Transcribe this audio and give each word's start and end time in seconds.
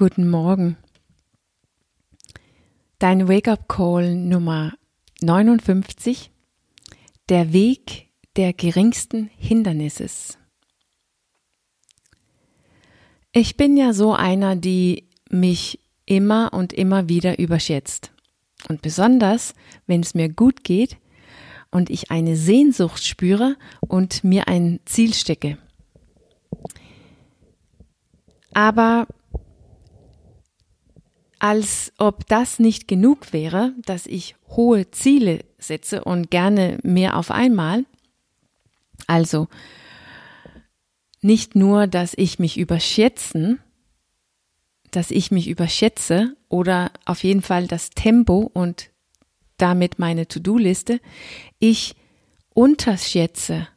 Guten 0.00 0.30
Morgen. 0.30 0.78
Dein 2.98 3.28
Wake-up-Call 3.28 4.16
Nummer 4.16 4.72
59. 5.20 6.30
Der 7.28 7.52
Weg 7.52 8.08
der 8.34 8.54
geringsten 8.54 9.28
Hindernisses. 9.36 10.38
Ich 13.32 13.58
bin 13.58 13.76
ja 13.76 13.92
so 13.92 14.14
einer, 14.14 14.56
die 14.56 15.06
mich 15.28 15.80
immer 16.06 16.54
und 16.54 16.72
immer 16.72 17.10
wieder 17.10 17.38
überschätzt. 17.38 18.10
Und 18.70 18.80
besonders, 18.80 19.52
wenn 19.86 20.00
es 20.00 20.14
mir 20.14 20.30
gut 20.30 20.64
geht 20.64 20.96
und 21.70 21.90
ich 21.90 22.10
eine 22.10 22.36
Sehnsucht 22.36 23.04
spüre 23.04 23.58
und 23.80 24.24
mir 24.24 24.48
ein 24.48 24.80
Ziel 24.86 25.12
stecke. 25.12 25.58
Aber 28.54 29.06
als 31.40 31.92
ob 31.98 32.26
das 32.28 32.58
nicht 32.58 32.86
genug 32.86 33.32
wäre, 33.32 33.74
dass 33.84 34.06
ich 34.06 34.36
hohe 34.48 34.90
Ziele 34.90 35.44
setze 35.58 36.04
und 36.04 36.30
gerne 36.30 36.78
mehr 36.82 37.16
auf 37.16 37.30
einmal. 37.30 37.84
Also 39.06 39.48
nicht 41.22 41.56
nur, 41.56 41.86
dass 41.86 42.12
ich 42.16 42.38
mich 42.38 42.58
überschätzen, 42.58 43.58
dass 44.90 45.10
ich 45.10 45.30
mich 45.30 45.48
überschätze 45.48 46.36
oder 46.48 46.92
auf 47.06 47.24
jeden 47.24 47.42
Fall 47.42 47.66
das 47.66 47.90
Tempo 47.90 48.50
und 48.52 48.90
damit 49.56 49.98
meine 49.98 50.28
To-Do-Liste, 50.28 51.00
ich 51.58 51.96
unterschätze 52.54 53.68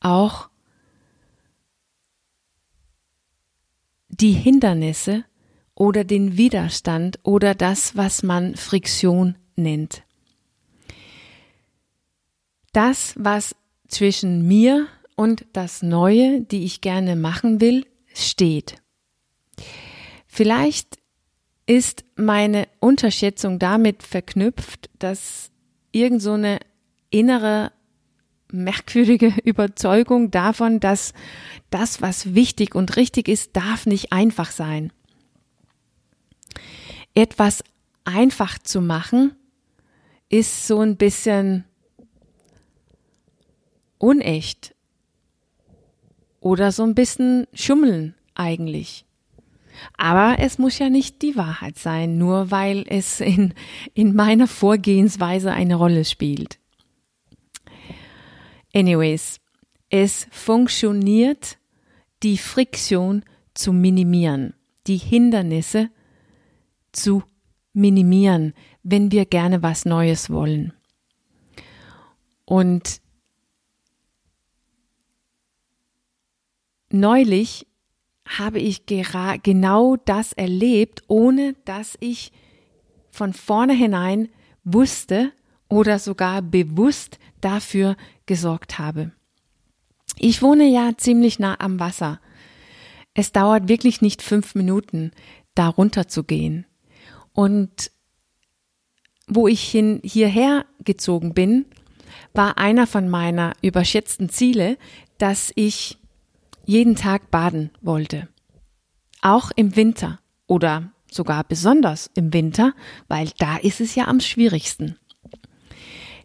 auch 0.00 0.48
die 4.08 4.32
Hindernisse 4.32 5.24
oder 5.74 6.04
den 6.04 6.36
Widerstand 6.36 7.18
oder 7.22 7.54
das, 7.54 7.96
was 7.96 8.22
man 8.22 8.56
Friktion 8.56 9.36
nennt. 9.56 10.02
Das, 12.72 13.14
was 13.16 13.54
zwischen 13.88 14.46
mir 14.46 14.86
und 15.16 15.44
das 15.52 15.82
Neue, 15.82 16.40
die 16.40 16.64
ich 16.64 16.80
gerne 16.80 17.16
machen 17.16 17.60
will, 17.60 17.86
steht. 18.14 18.76
Vielleicht 20.26 20.98
ist 21.66 22.04
meine 22.16 22.68
Unterschätzung 22.80 23.58
damit 23.58 24.02
verknüpft, 24.02 24.90
dass 24.98 25.50
irgend 25.92 26.22
so 26.22 26.32
eine 26.32 26.58
innere 27.10 27.72
merkwürdige 28.50 29.34
Überzeugung 29.44 30.30
davon, 30.30 30.80
dass 30.80 31.12
das, 31.70 32.02
was 32.02 32.34
wichtig 32.34 32.74
und 32.74 32.96
richtig 32.96 33.28
ist, 33.28 33.56
darf 33.56 33.86
nicht 33.86 34.12
einfach 34.12 34.50
sein. 34.50 34.92
Etwas 37.14 37.62
einfach 38.04 38.58
zu 38.58 38.80
machen, 38.80 39.34
ist 40.28 40.66
so 40.66 40.80
ein 40.80 40.96
bisschen 40.96 41.64
unecht 43.98 44.74
oder 46.40 46.72
so 46.72 46.82
ein 46.82 46.94
bisschen 46.94 47.46
schummeln 47.52 48.14
eigentlich. 48.34 49.04
Aber 49.96 50.38
es 50.38 50.58
muss 50.58 50.78
ja 50.78 50.90
nicht 50.90 51.22
die 51.22 51.36
Wahrheit 51.36 51.78
sein, 51.78 52.18
nur 52.18 52.50
weil 52.50 52.84
es 52.88 53.20
in, 53.20 53.54
in 53.94 54.14
meiner 54.14 54.46
Vorgehensweise 54.46 55.52
eine 55.52 55.76
Rolle 55.76 56.04
spielt. 56.04 56.58
Anyways, 58.74 59.40
es 59.90 60.26
funktioniert, 60.30 61.58
die 62.22 62.38
Friktion 62.38 63.24
zu 63.54 63.72
minimieren, 63.72 64.54
die 64.86 64.96
Hindernisse 64.96 65.90
zu 66.92 67.22
minimieren, 67.72 68.54
wenn 68.82 69.10
wir 69.12 69.24
gerne 69.24 69.62
was 69.62 69.84
Neues 69.84 70.30
wollen. 70.30 70.72
Und 72.44 73.00
neulich 76.90 77.66
habe 78.26 78.60
ich 78.60 78.84
genau 78.86 79.96
das 79.96 80.32
erlebt, 80.32 81.02
ohne 81.08 81.54
dass 81.64 81.96
ich 82.00 82.32
von 83.10 83.32
vornherein 83.32 84.28
wusste 84.64 85.32
oder 85.68 85.98
sogar 85.98 86.42
bewusst 86.42 87.18
dafür 87.40 87.96
gesorgt 88.26 88.78
habe. 88.78 89.12
Ich 90.18 90.42
wohne 90.42 90.68
ja 90.68 90.92
ziemlich 90.96 91.38
nah 91.38 91.58
am 91.58 91.80
Wasser. 91.80 92.20
Es 93.14 93.32
dauert 93.32 93.68
wirklich 93.68 94.00
nicht 94.00 94.22
fünf 94.22 94.54
Minuten, 94.54 95.10
da 95.54 95.68
runter 95.68 96.08
zu 96.08 96.24
gehen. 96.24 96.66
Und 97.32 97.90
wo 99.26 99.48
ich 99.48 99.62
hin, 99.62 100.00
hierher 100.04 100.66
gezogen 100.84 101.34
bin, 101.34 101.66
war 102.34 102.58
einer 102.58 102.86
von 102.86 103.08
meiner 103.08 103.54
überschätzten 103.62 104.28
Ziele, 104.28 104.76
dass 105.18 105.52
ich 105.54 105.98
jeden 106.64 106.96
Tag 106.96 107.30
baden 107.30 107.70
wollte. 107.80 108.28
Auch 109.20 109.50
im 109.54 109.76
Winter 109.76 110.20
oder 110.46 110.92
sogar 111.10 111.44
besonders 111.44 112.10
im 112.14 112.32
Winter, 112.32 112.74
weil 113.08 113.30
da 113.38 113.56
ist 113.56 113.80
es 113.80 113.94
ja 113.94 114.06
am 114.06 114.20
schwierigsten. 114.20 114.96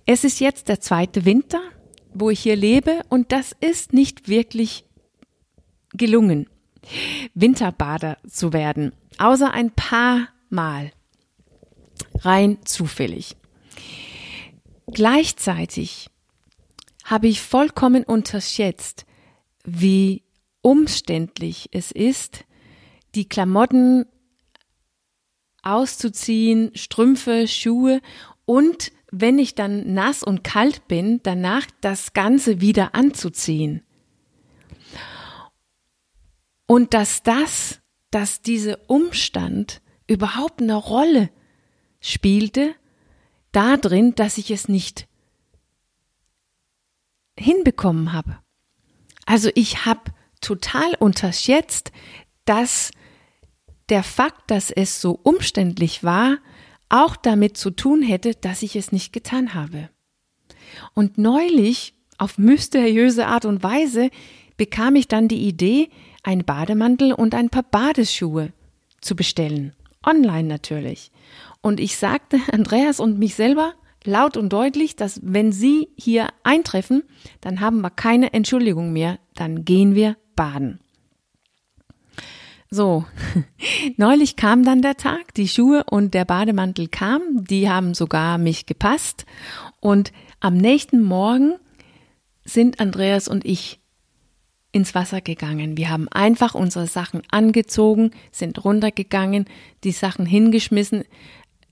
Es 0.06 0.23
ist 0.23 0.40
jetzt 0.40 0.69
der 0.69 0.79
zweite 0.79 1.25
Winter, 1.25 1.59
wo 2.13 2.29
ich 2.29 2.40
hier 2.40 2.56
lebe 2.56 3.01
und 3.09 3.31
das 3.31 3.53
ist 3.59 3.94
nicht 3.94 4.29
wirklich 4.29 4.85
gelungen, 5.94 6.50
Winterbader 7.34 8.17
zu 8.28 8.53
werden, 8.53 8.94
außer 9.17 9.51
ein 9.51 9.72
paar 9.72 10.29
Mal. 10.50 10.91
Rein 12.19 12.59
zufällig. 12.66 13.35
Gleichzeitig 14.88 16.09
habe 17.03 17.28
ich 17.28 17.41
vollkommen 17.41 18.03
unterschätzt, 18.03 19.06
wie 19.63 20.24
umständlich 20.62 21.69
es 21.72 21.91
ist, 21.91 22.46
die 23.16 23.28
Klamotten 23.28 24.06
auszuziehen, 25.62 26.72
Strümpfe, 26.75 27.47
Schuhe 27.47 28.02
und 28.46 28.91
wenn 29.12 29.40
ich 29.40 29.56
dann 29.56 29.94
nass 29.94 30.24
und 30.24 30.44
kalt 30.44 30.88
bin, 30.88 31.22
danach 31.24 31.66
das 31.81 32.14
Ganze 32.14 32.62
wieder 32.62 32.94
anzuziehen. 32.96 33.84
Und 36.66 36.94
dass 36.94 37.24
das, 37.24 37.79
dass 38.12 38.41
dieser 38.41 38.78
Umstand 38.88 39.81
überhaupt 40.08 40.62
eine 40.62 40.75
Rolle 40.75 41.29
spielte, 42.00 42.75
darin, 43.52 44.16
dass 44.16 44.38
ich 44.38 44.52
es 44.52 44.68
nicht 44.68 45.08
hinbekommen 47.40 48.13
habe. 48.13 48.40
Also 49.25 49.50
ich 49.56 49.85
habe 49.85 50.12
total 50.41 50.96
unterschätzt, 51.00 51.91
dass 52.46 52.91
der 53.90 54.03
Fakt, 54.03 54.52
dass 54.52 54.72
es 54.72 55.02
so 55.02 55.19
umständlich 55.24 56.03
war, 56.03 56.38
auch 56.90 57.16
damit 57.16 57.58
zu 57.58 57.72
tun 57.72 58.02
hätte, 58.02 58.34
dass 58.35 58.62
ich 58.62 58.75
es 58.75 58.91
nicht 58.91 59.12
getan 59.14 59.53
habe. 59.53 59.90
Und 60.94 61.18
neulich, 61.18 61.94
auf 62.18 62.38
mysteriöse 62.38 63.28
Art 63.28 63.46
und 63.46 63.64
Weise, 63.64 64.09
bekam 64.58 64.96
ich 64.96 65.08
dann 65.08 65.28
die 65.28 65.47
Idee, 65.47 65.90
einen 66.24 66.46
Bademantel 66.46 67.14
und 67.14 67.35
ein 67.35 67.50
paar 67.50 67.64
Badeschuhe 67.64 68.52
zu 69.02 69.16
bestellen. 69.16 69.74
Online 70.07 70.47
natürlich. 70.47 71.12
Und 71.62 71.79
ich 71.79 71.97
sagte 71.97 72.40
Andreas 72.51 73.00
und 73.00 73.19
mich 73.19 73.35
selber 73.35 73.73
laut 74.03 74.38
und 74.38 74.51
deutlich, 74.53 74.95
dass 74.95 75.19
wenn 75.23 75.51
Sie 75.51 75.90
hier 75.97 76.29
eintreffen, 76.44 77.03
dann 77.41 77.59
haben 77.59 77.81
wir 77.81 77.90
keine 77.90 78.34
Entschuldigung 78.34 78.94
mehr, 78.94 79.19
dann 79.35 79.66
gehen 79.66 79.96
wir 79.96 80.16
baden. 80.35 80.79
So, 82.69 83.06
neulich 83.97 84.35
kam 84.35 84.64
dann 84.64 84.82
der 84.82 84.97
Tag, 84.97 85.34
die 85.35 85.47
Schuhe 85.47 85.84
und 85.90 86.14
der 86.14 86.26
Bademantel 86.26 86.87
kamen, 86.87 87.46
die 87.46 87.70
haben 87.70 87.93
sogar 87.93 88.37
mich 88.37 88.66
gepasst 88.66 89.26
und 89.79 90.11
am 90.40 90.55
nächsten 90.58 91.02
Morgen 91.02 91.55
sind 92.43 92.79
Andreas 92.79 93.28
und 93.28 93.46
ich 93.46 93.79
ins 94.78 94.96
Wasser 94.96 95.20
gegangen. 95.20 95.76
Wir 95.76 95.90
haben 95.90 96.08
einfach 96.09 96.56
unsere 96.56 96.88
Sachen 96.88 97.22
angezogen, 97.29 98.12
sind 98.32 98.64
runtergegangen, 98.64 99.46
die 99.84 99.91
Sachen 99.91 100.26
hingeschmissen, 100.26 101.03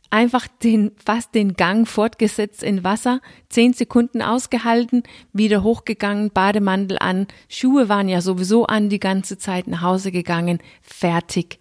einfach 0.09 0.47
den, 0.47 0.91
fast 1.03 1.35
den 1.35 1.53
Gang 1.53 1.87
fortgesetzt 1.87 2.63
in 2.63 2.83
Wasser, 2.83 3.21
zehn 3.49 3.73
Sekunden 3.73 4.21
ausgehalten, 4.21 5.03
wieder 5.33 5.63
hochgegangen, 5.63 6.31
Bademantel 6.31 6.97
an, 6.99 7.27
Schuhe 7.47 7.89
waren 7.89 8.09
ja 8.09 8.21
sowieso 8.21 8.65
an 8.65 8.89
die 8.89 8.99
ganze 8.99 9.37
Zeit 9.37 9.67
nach 9.67 9.81
Hause 9.81 10.11
gegangen, 10.11 10.59
fertig, 10.81 11.59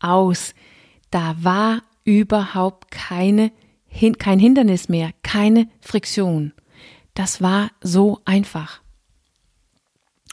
aus. 0.00 0.54
Da 1.10 1.36
war 1.40 1.82
überhaupt 2.04 2.90
keine, 2.90 3.52
kein 4.18 4.38
Hindernis 4.38 4.88
mehr, 4.88 5.10
keine 5.22 5.68
Friktion. 5.80 6.52
Das 7.14 7.40
war 7.40 7.70
so 7.80 8.20
einfach. 8.24 8.82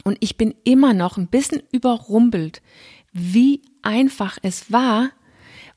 Und 0.04 0.18
ich 0.20 0.38
bin 0.38 0.54
immer 0.64 0.94
noch 0.94 1.18
ein 1.18 1.28
bisschen 1.28 1.64
überrumpelt, 1.72 2.62
wie 3.12 3.62
einfach 3.82 4.38
es 4.42 4.72
war, 4.72 5.12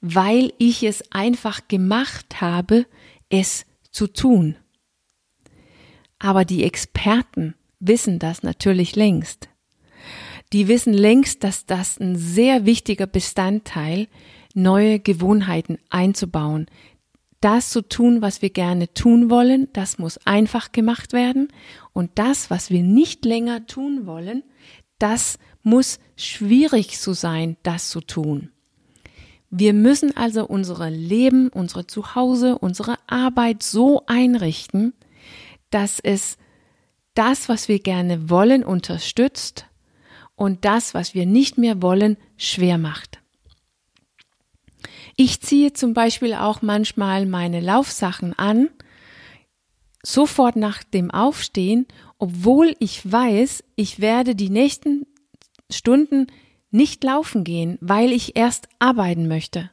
weil 0.01 0.53
ich 0.59 0.83
es 0.83 1.13
einfach 1.13 1.69
gemacht 1.69 2.41
habe, 2.41 2.87
es 3.29 3.67
zu 3.91 4.07
tun. 4.07 4.57
Aber 6.19 6.45
die 6.45 6.65
Experten 6.65 7.55
wissen 7.79 8.19
das 8.19 8.43
natürlich 8.43 8.97
längst. 8.97 9.49
Die 10.53 10.69
wissen 10.69 10.95
längst, 10.95 11.45
dass 11.45 11.67
das 11.67 11.99
ein 11.99 12.17
sehr 12.17 12.67
wichtiger 12.67 13.07
Bestandteil, 13.07 14.09
neue 14.55 15.01
Gewohnheiten 15.01 15.79
einzubauen. 15.91 16.67
Das 17.41 17.71
zu 17.71 17.83
tun, 17.83 18.23
was 18.23 18.43
wir 18.43 18.51
gerne 18.51 18.93
tun 18.95 19.31
wollen, 19.31 19.69
das 19.73 19.99
muss 19.99 20.19
einfach 20.27 20.73
gemacht 20.73 21.13
werden. 21.13 21.49
Und 21.93 22.13
das, 22.15 22.51
was 22.51 22.71
wir 22.71 22.83
nicht 22.83 23.25
länger 23.25 23.67
tun 23.67 24.07
wollen, 24.07 24.43
das 24.99 25.39
muss 25.63 25.99
schwierig 26.17 26.99
zu 26.99 27.13
sein, 27.13 27.57
das 27.63 27.91
zu 27.91 28.01
tun. 28.01 28.51
Wir 29.51 29.75
müssen 29.75 30.17
also 30.17 30.47
unsere 30.47 30.91
Leben, 30.91 31.49
unsere 31.49 31.87
Zuhause, 31.87 32.59
unsere 32.59 32.97
Arbeit 33.07 33.63
so 33.63 34.03
einrichten, 34.07 34.95
dass 35.71 36.01
es 36.01 36.39
das, 37.15 37.49
was 37.49 37.69
wir 37.69 37.79
gerne 37.79 38.29
wollen, 38.29 38.65
unterstützt 38.65 39.67
und 40.35 40.65
das, 40.65 40.95
was 40.95 41.15
wir 41.15 41.27
nicht 41.27 41.59
mehr 41.59 41.81
wollen, 41.81 42.17
schwer 42.37 42.79
macht. 42.79 43.21
Ich 45.17 45.41
ziehe 45.41 45.73
zum 45.73 45.95
Beispiel 45.95 46.35
auch 46.35 46.61
manchmal 46.61 47.25
meine 47.25 47.61
Laufsachen 47.61 48.39
an, 48.39 48.69
sofort 50.03 50.57
nach 50.57 50.85
dem 50.85 51.11
Aufstehen, 51.11 51.87
obwohl 52.19 52.77
ich 52.79 53.11
weiß, 53.11 53.65
ich 53.77 54.01
werde 54.01 54.35
die 54.35 54.51
nächsten 54.51 55.07
Stunden 55.71 56.27
nicht 56.71 57.03
laufen 57.03 57.45
gehen, 57.45 57.79
weil 57.81 58.13
ich 58.13 58.37
erst 58.37 58.69
arbeiten 58.79 59.27
möchte. 59.27 59.71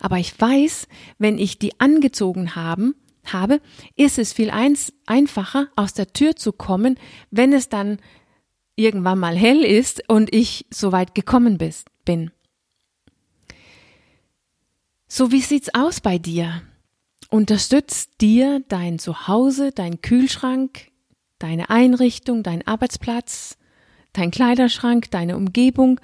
Aber 0.00 0.16
ich 0.16 0.38
weiß, 0.40 0.88
wenn 1.18 1.38
ich 1.38 1.58
die 1.58 1.78
angezogen 1.78 2.56
haben, 2.56 2.94
habe, 3.26 3.60
ist 3.94 4.18
es 4.18 4.32
viel 4.32 4.50
eins, 4.50 4.94
einfacher, 5.06 5.68
aus 5.76 5.92
der 5.92 6.14
Tür 6.14 6.34
zu 6.34 6.52
kommen, 6.52 6.98
wenn 7.30 7.52
es 7.52 7.68
dann 7.68 7.98
irgendwann 8.74 9.18
mal 9.18 9.36
hell 9.36 9.64
ist 9.64 10.08
und 10.08 10.34
ich 10.34 10.66
so 10.70 10.92
weit 10.92 11.14
gekommen 11.14 11.58
bist, 11.58 11.88
bin. 12.06 12.30
So, 15.18 15.32
wie 15.32 15.40
sieht's 15.40 15.74
aus 15.74 16.00
bei 16.00 16.16
dir? 16.16 16.62
Unterstützt 17.28 18.20
dir 18.20 18.62
dein 18.68 19.00
Zuhause, 19.00 19.72
dein 19.72 20.00
Kühlschrank, 20.00 20.92
deine 21.40 21.70
Einrichtung, 21.70 22.44
dein 22.44 22.64
Arbeitsplatz, 22.64 23.58
dein 24.12 24.30
Kleiderschrank, 24.30 25.10
deine 25.10 25.36
Umgebung, 25.36 25.98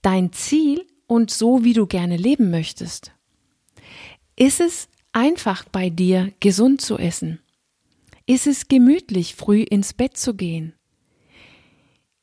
dein 0.00 0.32
Ziel 0.32 0.86
und 1.08 1.32
so, 1.32 1.64
wie 1.64 1.72
du 1.72 1.88
gerne 1.88 2.16
leben 2.16 2.52
möchtest? 2.52 3.10
Ist 4.36 4.60
es 4.60 4.88
einfach 5.10 5.64
bei 5.64 5.90
dir, 5.90 6.32
gesund 6.38 6.80
zu 6.80 6.98
essen? 6.98 7.40
Ist 8.26 8.46
es 8.46 8.68
gemütlich, 8.68 9.34
früh 9.34 9.62
ins 9.62 9.92
Bett 9.92 10.16
zu 10.16 10.34
gehen? 10.34 10.72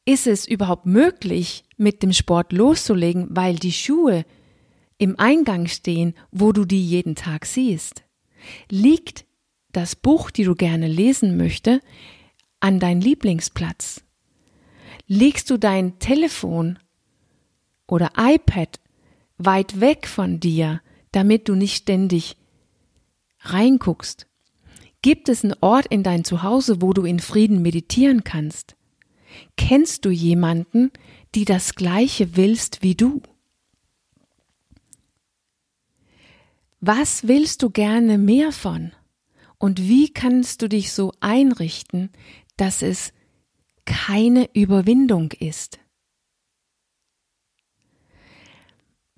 Ist 0.06 0.26
es 0.26 0.48
überhaupt 0.48 0.86
möglich, 0.86 1.66
mit 1.76 2.02
dem 2.02 2.14
Sport 2.14 2.54
loszulegen, 2.54 3.28
weil 3.30 3.58
die 3.58 3.74
Schuhe 3.74 4.24
im 5.00 5.18
Eingang 5.18 5.66
stehen, 5.66 6.14
wo 6.30 6.52
du 6.52 6.66
die 6.66 6.86
jeden 6.86 7.16
Tag 7.16 7.48
siehst? 7.48 8.04
Liegt 8.70 9.26
das 9.72 9.96
Buch, 9.96 10.30
die 10.30 10.44
du 10.44 10.54
gerne 10.54 10.88
lesen 10.88 11.38
möchte, 11.38 11.82
an 12.60 12.80
dein 12.80 13.02
Lieblingsplatz? 13.02 14.04
Legst 15.08 15.50
du 15.50 15.58
dein 15.58 15.98
Telefon 15.98 16.78
oder 17.88 18.12
iPad 18.18 18.80
weit 19.38 19.80
weg 19.80 20.06
von 20.06 20.40
dir, 20.40 20.82
damit 21.12 21.48
du 21.50 21.56
nicht 21.56 21.78
ständig 21.78 22.36
reinguckst? 23.40 24.28
Gibt 25.02 25.30
es 25.30 25.46
einen 25.46 25.56
Ort 25.62 25.86
in 25.88 26.04
dein 26.04 26.26
Zuhause, 26.26 26.82
wo 26.82 26.92
du 26.92 27.06
in 27.06 27.20
Frieden 27.20 27.62
meditieren 27.62 28.26
kannst? 28.26 28.76
Kennst 29.56 30.04
du 30.04 30.10
jemanden, 30.10 30.92
die 31.36 31.46
das 31.46 31.76
Gleiche 31.76 32.36
willst 32.36 32.84
wie 32.84 32.96
du? 32.96 33.22
Was 36.82 37.28
willst 37.28 37.62
du 37.62 37.70
gerne 37.70 38.18
mehr 38.18 38.52
von? 38.52 38.92
Und 39.58 39.80
wie 39.80 40.14
kannst 40.14 40.62
du 40.62 40.70
dich 40.70 40.94
so 40.94 41.12
einrichten, 41.20 42.10
dass 42.56 42.82
es 42.82 43.12
keine 43.86 44.50
Überwindung 44.54 45.32
ist? 45.34 45.80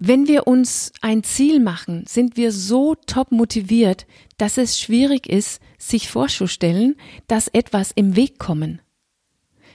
Wenn 0.04 0.28
wir 0.28 0.48
uns 0.48 0.92
ein 1.02 1.24
Ziel 1.24 1.60
machen, 1.60 2.06
sind 2.08 2.36
wir 2.36 2.52
so 2.52 2.96
top 2.96 3.32
motiviert, 3.32 4.08
dass 4.40 4.58
es 4.58 4.80
schwierig 4.80 5.30
ist, 5.30 5.62
sich 5.78 6.10
vorzustellen, 6.10 6.96
dass 7.28 7.48
etwas 7.50 7.92
im 7.92 8.16
Weg 8.16 8.40
kommen. 8.40 8.82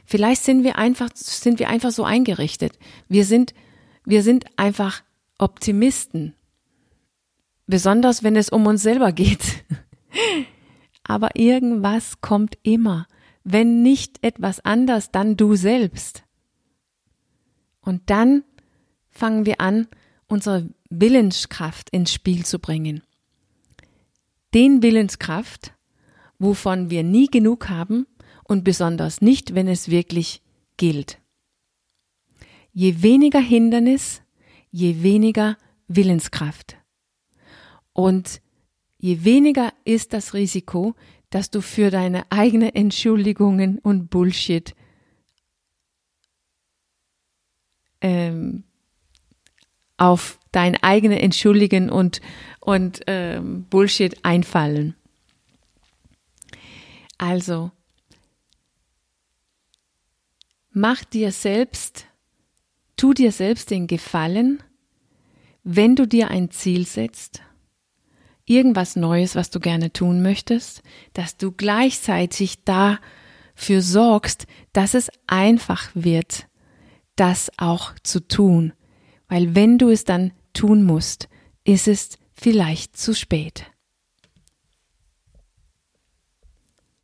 Vielleicht 0.05 0.43
sind 0.43 0.65
wir 0.65 0.79
einfach, 0.79 1.11
sind 1.15 1.61
wir 1.61 1.69
einfach 1.69 1.93
so 1.93 2.03
eingerichtet. 2.03 2.77
Wir 3.09 3.25
sind, 3.25 3.55
wir 4.05 4.25
sind 4.25 4.47
einfach 4.57 5.05
Optimisten. 5.39 6.36
Besonders 7.67 8.23
wenn 8.23 8.37
es 8.37 8.49
um 8.49 8.67
uns 8.67 8.83
selber 8.83 9.13
geht. 9.13 9.65
Aber 11.05 11.37
irgendwas 11.37 12.21
kommt 12.21 12.59
immer. 12.63 13.07
Wenn 13.45 13.83
nicht 13.83 14.23
etwas 14.23 14.65
anders, 14.65 15.11
dann 15.11 15.37
du 15.37 15.55
selbst. 15.55 16.25
Und 17.81 18.03
dann 18.11 18.43
fangen 19.09 19.47
wir 19.47 19.61
an, 19.61 19.87
unsere 20.27 20.69
Willenskraft 20.91 21.91
ins 21.91 22.13
Spiel 22.13 22.45
zu 22.45 22.59
bringen. 22.59 23.03
Den 24.55 24.83
Willenskraft, 24.83 25.73
wovon 26.39 26.91
wir 26.91 27.03
nie 27.03 27.29
genug 27.29 27.69
haben 27.69 28.07
und 28.45 28.65
besonders 28.65 29.21
nicht, 29.21 29.55
wenn 29.55 29.69
es 29.69 29.91
wirklich 29.91 30.43
gilt. 30.77 31.19
Je 32.73 33.03
weniger 33.03 33.41
Hindernis, 33.41 34.23
je 34.71 35.03
weniger 35.03 35.57
Willenskraft. 35.89 36.76
Und 37.97 38.43
je 38.99 39.25
weniger 39.25 39.73
ist 39.87 40.13
das 40.13 40.35
Risiko, 40.35 40.95
dass 41.31 41.51
du 41.51 41.63
für 41.63 41.91
deine 41.91 42.31
eigenen 42.31 42.75
Entschuldigungen 42.75 43.79
und 43.79 44.11
Bullshit 44.11 44.77
ähm, 48.03 48.65
auf 49.97 50.39
dein 50.53 50.77
eigene 50.83 51.23
Entschuldigen 51.23 51.89
und, 51.89 52.21
und 52.61 53.01
ähm, 53.07 53.65
Bullshit 53.71 54.23
einfallen. 54.27 54.95
Also, 57.17 57.71
mach 60.71 61.03
dir 61.03 61.33
selbst, 61.33 62.05
tu 62.99 63.15
dir 63.15 63.33
selbst 63.33 63.71
den 63.71 63.87
Gefallen, 63.87 64.63
wenn 65.65 65.97
du 65.97 66.07
dir 66.07 66.29
ein 66.29 66.51
Ziel 66.51 66.87
setzt, 66.87 67.41
irgendwas 68.47 68.97
Neues, 68.97 69.35
was 69.35 69.51
du 69.51 69.61
gerne 69.61 69.93
tun 69.93 70.23
möchtest, 70.23 70.83
dass 71.13 71.37
du 71.37 71.53
gleichzeitig 71.53 72.65
dafür 72.65 73.83
sorgst, 73.83 74.47
dass 74.73 74.95
es 74.95 75.11
einfach 75.27 75.91
wird, 75.95 76.47
das 77.17 77.51
auch 77.59 77.93
zu 78.03 78.21
tun, 78.21 78.73
weil 79.29 79.55
wenn 79.55 79.79
du 79.79 79.91
es 79.91 80.05
dann 80.05 80.33
tun 80.53 80.85
musst, 80.85 81.29
ist 81.65 81.89
es 81.89 82.19
vielleicht 82.33 82.97
zu 82.97 83.15
spät. 83.15 83.67